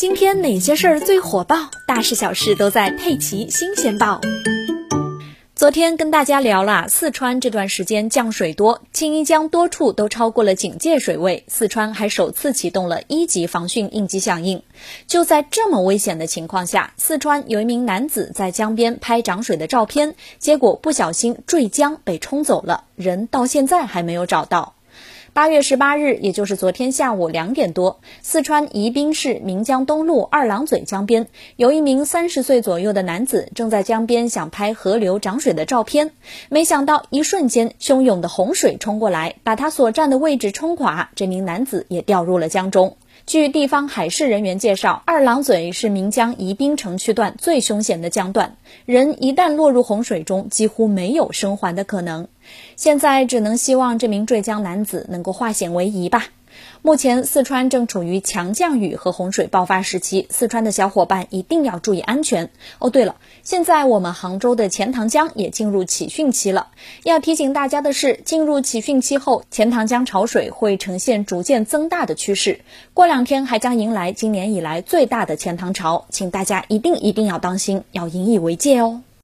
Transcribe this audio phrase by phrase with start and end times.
[0.00, 1.56] 今天哪些事儿最火爆？
[1.86, 4.18] 大事小事都在《佩奇新鲜报》。
[5.54, 14.62] 昨天跟大家聊了，四川这段时间降水多，青衣江多处都超过了警戒水位，四川还首次启动了一级防汛应急响应。
[15.06, 24.76] 就在这么危险的情况下，四川有一名男子在江边拍涨水的照片，结果不小心坠江被冲走了，人到现在还没有找到。
[25.32, 36.10] 八月十八日，也就是昨天下午两点多，四川宜宾市岷江东路二郎嘴江边，有一名三十岁左右的男子正在江边想拍河流涨水的照片，
[36.48, 42.96] 没想到一瞬间，汹涌的洪水冲过来，把他所站的位置冲垮，这名男子也掉入了江中。
[43.26, 48.56] 据地方海事人员介绍，二郎嘴是岷江宜宾城区段最凶险的江段，
[48.86, 52.28] 人一旦落入洪水中，几乎没有生还的可能。
[52.76, 56.26] 现在只能希望这名坠江男子能够化险为夷吧。
[56.82, 62.90] 目前四川正处于强降雨和洪水爆发时期，四川的小伙伴一定要注意安全哦。
[62.90, 66.68] 对了，现在我们杭州的钱塘江也进入起汛期了。
[67.04, 72.60] 要提醒大家的是，进入起汛期后，钱塘江潮水会呈现逐渐增大的趋势，
[72.94, 79.02] 过两天还将迎来今年以来最大的钱塘潮，请大家一定一定要当心，要引以为戒哦。